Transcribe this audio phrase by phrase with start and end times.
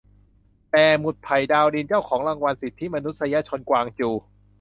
[0.71, 4.09] แต่"หมุดไผ่ ดาวดิน" เจ้าของรางวัลสิทธิมนุษยชนกวางจู"